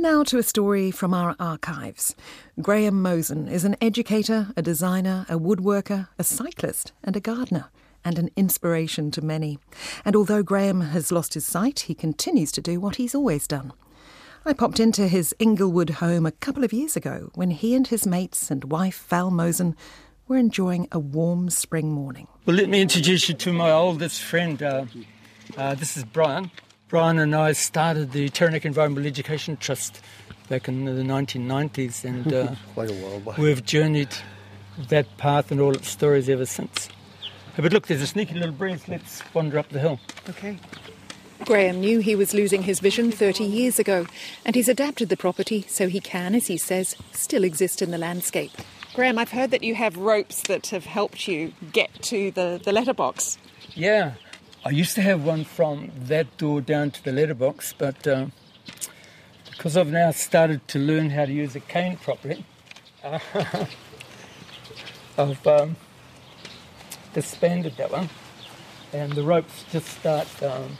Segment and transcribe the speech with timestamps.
[0.00, 2.14] Now to a story from our archives.
[2.58, 7.66] Graham Mosen is an educator, a designer, a woodworker, a cyclist, and a gardener,
[8.02, 9.58] and an inspiration to many.
[10.02, 13.74] And although Graham has lost his sight, he continues to do what he's always done.
[14.46, 18.06] I popped into his Inglewood home a couple of years ago when he and his
[18.06, 19.76] mates and wife Val Mosen
[20.26, 22.26] were enjoying a warm spring morning.
[22.46, 24.62] Well, let me introduce you to my oldest friend.
[24.62, 24.86] Uh,
[25.58, 26.50] uh, this is Brian.
[26.90, 30.00] Brian and I started the Taranaki Environmental Education Trust
[30.48, 33.38] back in the 1990s, and uh, Quite a while back.
[33.38, 34.08] we've journeyed
[34.88, 36.88] that path and all its stories ever since.
[37.56, 38.88] But look, there's a sneaky little breeze.
[38.88, 40.00] Let's wander up the hill.
[40.30, 40.58] Okay.
[41.44, 44.06] Graham knew he was losing his vision 30 years ago,
[44.44, 47.98] and he's adapted the property so he can, as he says, still exist in the
[47.98, 48.50] landscape.
[48.94, 52.72] Graham, I've heard that you have ropes that have helped you get to the, the
[52.72, 53.38] letterbox.
[53.76, 54.14] Yeah,
[54.64, 58.26] I used to have one from that door down to the letterbox, but uh,
[59.50, 62.44] because I've now started to learn how to use a cane properly,
[65.18, 65.76] I've um,
[67.14, 68.10] disbanded that one,
[68.92, 70.76] and the ropes just start um,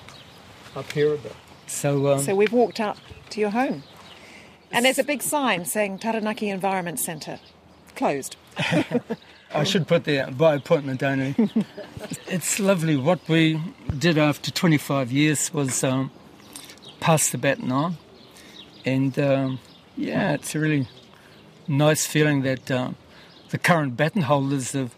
[0.76, 1.34] up here a bit.
[1.66, 2.98] So, um, So we've walked up
[3.30, 3.84] to your home.
[4.70, 7.40] And there's a big sign saying Taranaki Environment Centre.
[7.96, 8.36] Closed.
[9.52, 11.34] I should put there by appointment only.
[12.28, 12.96] it's lovely.
[12.96, 13.60] What we
[13.98, 16.10] did after 25 years was um,
[17.00, 17.96] pass the baton on,
[18.84, 19.58] and um,
[19.96, 20.86] yeah, it's a really
[21.66, 22.96] nice feeling that um,
[23.50, 24.94] the current baton holders have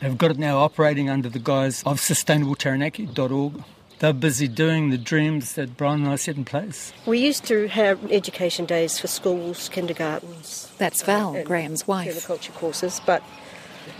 [0.00, 3.64] have got it now operating under the guise of sustainabletaranaki.org.
[3.98, 6.92] They're busy doing the dreams that Brian and I set in place.
[7.06, 10.70] We used to have education days for schools, kindergartens.
[10.76, 12.14] That's Val, and Graham's wife.
[12.14, 13.22] Permaculture courses, but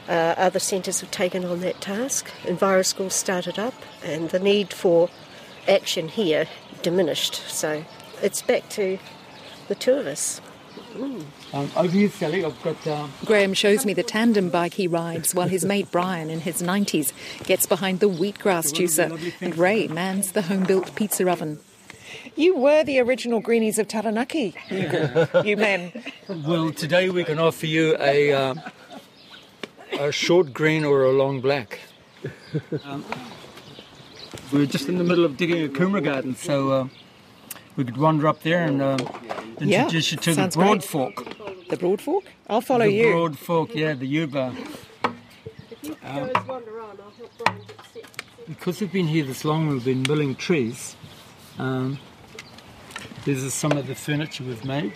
[0.08, 2.30] uh, other centres have taken on that task.
[2.42, 3.74] EnviroSchool started up,
[4.04, 5.10] and the need for
[5.68, 6.46] action here
[6.82, 7.34] diminished.
[7.48, 7.84] So
[8.22, 8.98] it's back to
[9.68, 10.40] the two of us.
[10.94, 12.86] Um, over here, Sally, I've got.
[12.86, 16.62] Um, Graham shows me the tandem bike he rides while his mate Brian, in his
[16.62, 17.12] 90s,
[17.44, 21.58] gets behind the wheatgrass juicer, and Ray mans the home built pizza oven.
[22.34, 25.92] You were the original greenies of Taranaki, you, you men.
[26.28, 28.54] Well, today we can offer you a, uh,
[29.98, 31.80] a short green or a long black.
[32.84, 33.04] Um,
[34.52, 36.88] we're just in the middle of digging a kumara garden, so uh,
[37.76, 38.78] we could wander up there and
[39.60, 40.84] Yeah, introduce you to the broad great.
[40.84, 41.36] fork.
[41.68, 42.24] The Broad Fork?
[42.48, 43.06] I'll follow the you.
[43.06, 44.52] The broad fork, yeah, the U bar.
[46.04, 46.30] Um,
[48.46, 50.94] because we've been here this long, we've been milling trees.
[51.58, 51.98] Um,
[53.24, 54.92] this is some of the furniture we've made.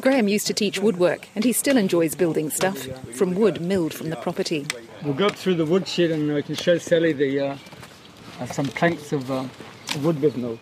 [0.00, 2.86] Graham used to teach woodwork, and he still enjoys building stuff
[3.16, 4.66] from wood milled from the property.
[5.02, 7.56] We'll go up through the woodshed and I can show Sally the uh,
[8.40, 9.46] uh, some planks of uh,
[10.02, 10.58] wood we've milled.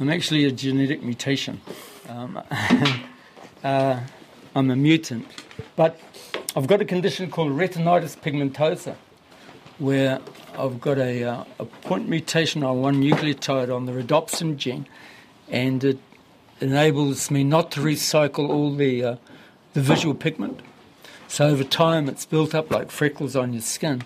[0.00, 1.60] I'm actually a genetic mutation.
[2.08, 2.40] Um,
[3.64, 4.00] uh,
[4.54, 5.26] I'm a mutant,
[5.74, 5.98] but
[6.54, 8.94] I've got a condition called retinitis pigmentosa,
[9.78, 10.20] where
[10.58, 14.86] I've got a, uh, a point mutation on one nucleotide on the rhodopsin gene,
[15.48, 15.98] and it
[16.60, 19.16] enables me not to recycle all the uh,
[19.74, 20.60] the visual pigment.
[21.28, 24.02] So over time, it's built up like freckles on your skin,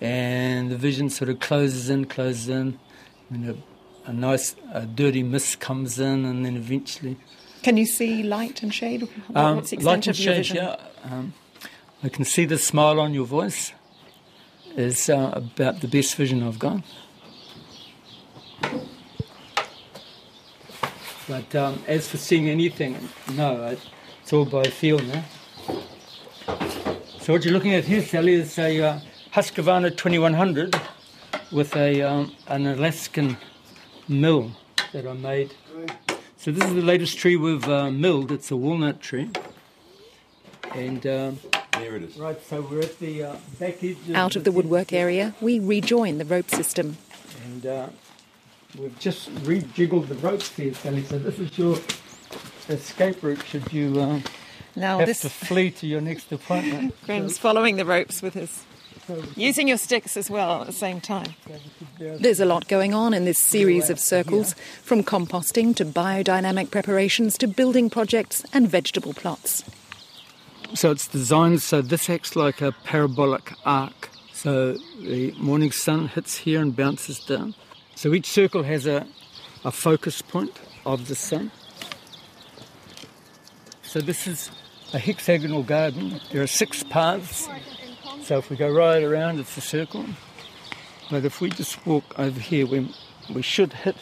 [0.00, 2.78] and the vision sort of closes in, closes in,
[3.30, 7.16] and a, a nice a dirty mist comes in, and then eventually
[7.62, 9.08] Can you see light and shade?
[9.34, 10.56] Um, light and shade, vision?
[10.56, 10.76] yeah.
[11.04, 11.34] Um,
[12.02, 13.72] I can see the smile on your voice.
[14.76, 16.82] Is uh, about the best vision I've got.
[21.28, 22.96] But um, as for seeing anything,
[23.34, 23.76] no,
[24.22, 25.24] it's all by feel now.
[27.20, 29.00] So what you're looking at here, Sally, is a uh,
[29.32, 30.74] Husqvarna 2100
[31.52, 33.36] with a um, an Alaskan
[34.08, 34.52] mill
[34.92, 35.54] that I made.
[36.36, 38.32] So this is the latest tree we've uh, milled.
[38.32, 39.30] It's a walnut tree.
[40.74, 41.38] And um,
[41.82, 42.16] There it is.
[42.16, 43.96] right, so we're at the uh, back edge.
[44.14, 46.96] Out of the woodwork area, we rejoin the rope system.
[47.44, 47.86] And uh,
[48.78, 51.02] we've just rejiggled the ropes here, Sally.
[51.02, 51.76] So this is your
[52.68, 54.20] escape route should you uh,
[54.76, 56.94] Now have this to flee to your next appointment.
[57.04, 58.64] Graham's following the ropes with his
[59.34, 61.34] Using your sticks as well at the same time.
[61.98, 67.36] There's a lot going on in this series of circles, from composting to biodynamic preparations
[67.38, 69.64] to building projects and vegetable plots.
[70.74, 74.08] So it's designed so this acts like a parabolic arc.
[74.32, 77.54] So the morning sun hits here and bounces down.
[77.94, 79.06] So each circle has a,
[79.64, 81.50] a focus point of the sun.
[83.82, 84.50] So this is
[84.94, 86.20] a hexagonal garden.
[86.32, 87.48] There are six paths.
[88.24, 90.06] So if we go right around, it's a circle.
[91.10, 92.94] But if we just walk over here, we,
[93.32, 93.96] we should hit.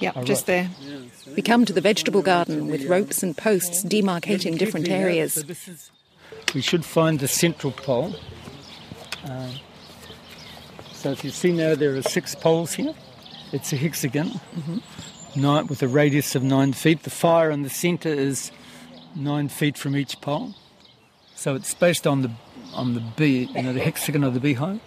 [0.00, 0.68] Yep, just there.
[1.34, 5.44] We come to the vegetable garden with ropes and posts demarcating different areas.
[6.54, 8.14] we should find the central pole.
[9.24, 9.52] Um,
[10.92, 12.94] so if you see now, there are six poles here.
[13.52, 14.40] It's a hexagon,
[15.36, 17.04] nine, with a radius of nine feet.
[17.04, 18.50] The fire in the centre is
[19.14, 20.54] nine feet from each pole.
[21.34, 22.30] So it's based on the
[22.74, 24.80] on the bee, you know, the hexagon of the beehive.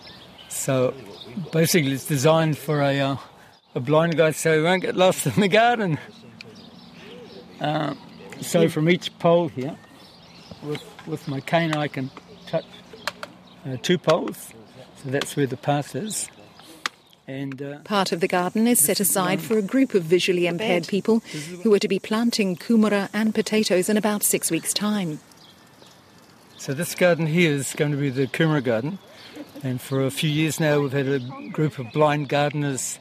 [0.50, 0.94] So
[1.52, 3.18] basically, it's designed for a uh,
[3.76, 6.00] a blind guy so he won't get lost in the garden.
[7.60, 7.98] Um,
[8.42, 9.78] so from each pole here,
[10.64, 12.10] with with my cane, I can
[12.48, 12.66] touch
[13.66, 14.54] uh, two poles.
[15.04, 16.30] So that's where the path is.
[17.28, 20.88] And uh, Part of the garden is set aside for a group of visually impaired
[20.88, 21.20] people
[21.62, 25.20] who are to be planting kumara and potatoes in about six weeks' time.
[26.58, 29.00] So this garden here is going to be the Kumara garden,
[29.64, 31.20] and for a few years now we've had a
[31.52, 33.00] group of blind gardeners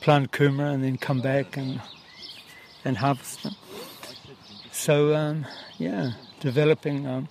[0.00, 1.80] plant kumara and then come back and
[2.84, 3.54] and harvest them.
[4.70, 5.46] So um,
[5.78, 7.28] yeah, developing um,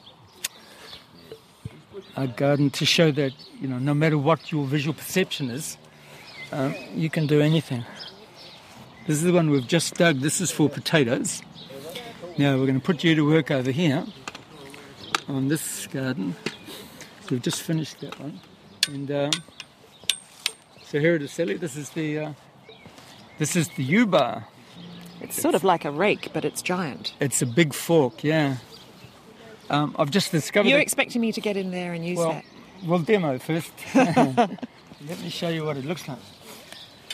[2.16, 5.78] a garden to show that you know no matter what your visual perception is,
[6.52, 7.86] um, you can do anything.
[9.08, 10.20] This is the one we've just dug.
[10.20, 11.42] This is for potatoes.
[12.38, 14.06] Now we're going to put you to work over here
[15.28, 16.36] on this garden.
[17.22, 18.40] So we've just finished that one,
[18.88, 19.32] and um,
[20.84, 21.56] so here it is, Sally.
[21.56, 22.34] This is the uh,
[23.38, 24.48] this is the U bar.
[25.22, 27.14] It's sort of like a rake, but it's giant.
[27.20, 28.58] It's a big fork, yeah.
[29.70, 30.70] Um, I've just discovered.
[30.70, 32.46] You're it- expecting me to get in there and use well, that.
[32.86, 33.72] we'll demo first.
[33.96, 36.20] Let me show you what it looks like.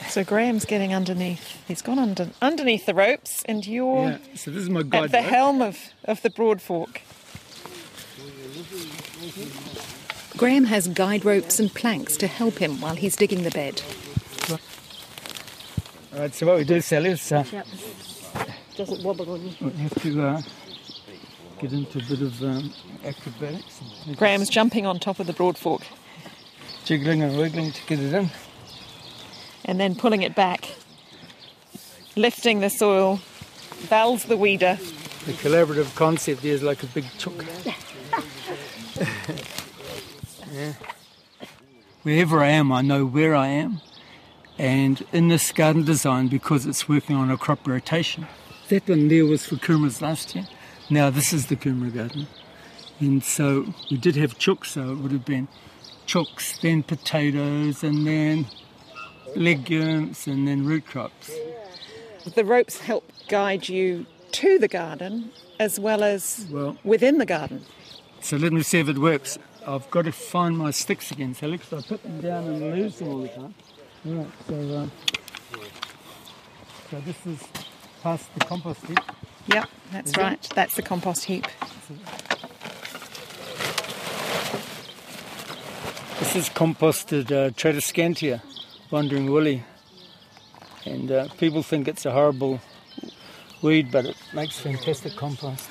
[0.09, 1.61] So Graham's getting underneath.
[1.67, 4.17] He's gone under, underneath the ropes, and you're Yeah.
[4.35, 5.05] So this is my guide.
[5.05, 5.25] at the rope.
[5.25, 7.01] helm of, of the broad fork.
[10.35, 13.81] Graham has guide ropes and planks to help him while he's digging the bed.
[16.13, 16.33] All right.
[16.33, 17.43] So what we do, Sally, is uh,
[18.75, 19.53] Doesn't wobble on you.
[19.61, 20.41] we have to uh,
[21.59, 22.73] get into a bit of um,
[23.03, 23.81] acrobatics.
[24.15, 25.81] Graham's jumping on top of the broad fork
[26.85, 28.29] jiggling and wiggling to get it in.
[29.65, 30.75] and then pulling it back,
[32.15, 33.19] lifting the soil.
[33.89, 34.77] Val's the weeder.
[35.25, 37.43] The collaborative concept is like a big chook.
[40.53, 40.73] yeah.
[42.03, 43.81] Wherever I am, I know where I am.
[44.57, 48.27] And in this garden design, because it's working on a crop rotation,
[48.69, 50.45] that one there was for kumaras last year.
[50.89, 52.27] Now this is the kumara garden.
[52.99, 55.47] And so we did have chooks, so it would have been
[56.05, 58.45] chooks, then potatoes, and then
[59.35, 61.31] legumes, and then root crops.
[62.35, 67.65] The ropes help guide you to the garden as well as Well, within the garden.
[68.21, 69.37] So let me see if it works.
[69.67, 72.99] I've got to find my sticks again, Sally, 'cause I put them down and lose
[72.99, 73.55] them all the time.
[74.05, 74.91] Right, so, um,
[76.91, 77.41] so this is
[78.01, 78.99] past the compost heap.
[79.47, 80.49] Yep, that's right.
[80.55, 81.47] That's the compost heap.
[86.19, 88.41] This is composted uh, Tradescantia,
[88.91, 89.63] wandering willie.
[90.85, 92.59] And uh, people think it's a horrible
[93.61, 95.69] weed, but it makes fantastic compost.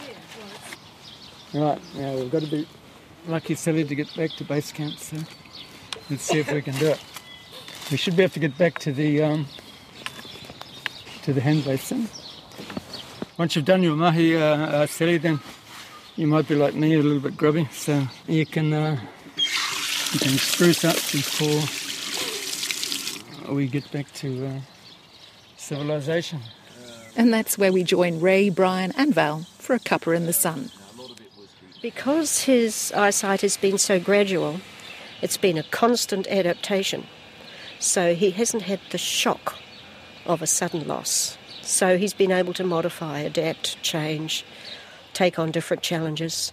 [1.52, 2.66] Right, now we've got to be
[3.26, 5.18] lucky, Sally, to get back to base camp, so
[6.08, 7.00] let's see if we can do it.
[7.92, 9.46] We should be able to get back to the um,
[11.25, 12.08] to the hand basin.
[13.37, 15.40] Once you've done your mahi, uh, uh, Sally, then
[16.16, 18.99] you might be like me, a little bit grubby, so you can uh,
[19.37, 21.61] you can spruce up before
[23.54, 24.61] we get back to uh,
[25.58, 26.40] civilization.
[27.14, 30.70] And that's where we join Ray, Brian, and Val for a cuppa in the sun.
[31.82, 34.62] Because his eyesight has been so gradual,
[35.20, 37.06] it's been a constant adaptation.
[37.82, 39.56] So he hasn't had the shock
[40.24, 41.36] of a sudden loss.
[41.62, 44.44] So he's been able to modify, adapt, change,
[45.12, 46.52] take on different challenges.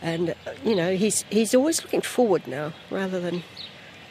[0.00, 3.44] And, you know, he's, he's always looking forward now rather than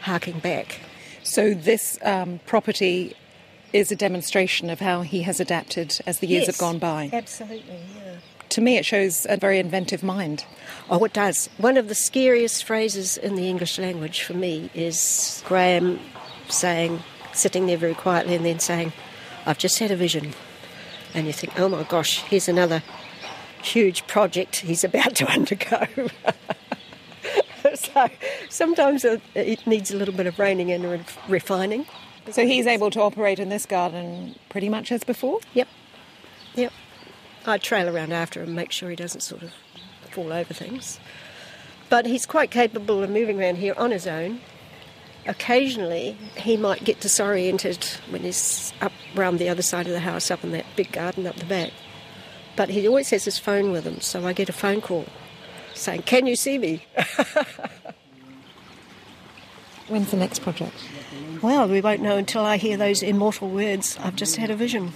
[0.01, 0.81] harking back.
[1.23, 3.15] So this um, property
[3.73, 7.09] is a demonstration of how he has adapted as the years have gone by.
[7.11, 8.17] Absolutely, yeah.
[8.49, 10.45] to me, it shows a very inventive mind.
[10.91, 11.49] Oh, it does.
[11.57, 15.99] One of the scariest phrases in the English language for me is Graham
[16.51, 17.03] saying,
[17.33, 18.93] sitting there very quietly, and then saying,
[19.45, 20.33] I've just had a vision.
[21.13, 22.83] And you think, oh my gosh, here's another
[23.63, 25.87] huge project he's about to undergo.
[27.75, 28.07] so
[28.49, 31.85] sometimes it needs a little bit of reining in and refining.
[32.29, 35.39] So he's able to operate in this garden pretty much as before?
[35.53, 35.67] Yep.
[36.55, 36.73] Yep.
[37.45, 39.51] I trail around after him, make sure he doesn't sort of
[40.11, 40.99] fall over things.
[41.89, 44.41] But he's quite capable of moving around here on his own.
[45.27, 50.31] Occasionally, he might get disoriented when he's up round the other side of the house,
[50.31, 51.71] up in that big garden up the back.
[52.55, 55.05] But he always has his phone with him, so I get a phone call
[55.73, 56.85] saying, Can you see me?
[59.87, 60.75] When's the next project?
[61.41, 63.97] Well, we won't know until I hear those immortal words.
[63.99, 64.91] I've just had a vision.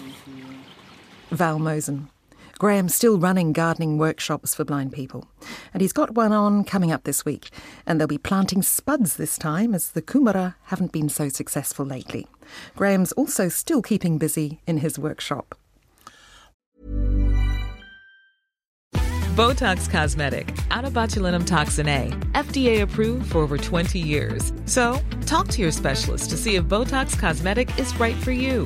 [1.31, 2.07] Val Mosen.
[2.57, 5.27] Graham's still running gardening workshops for blind people,
[5.73, 7.49] and he's got one on coming up this week.
[7.85, 12.27] And they'll be planting spuds this time, as the kumara haven't been so successful lately.
[12.75, 15.55] Graham's also still keeping busy in his workshop.
[19.35, 24.53] Botox Cosmetic, onabotulinumtoxinA, FDA approved for over 20 years.
[24.65, 28.65] So, talk to your specialist to see if Botox Cosmetic is right for you.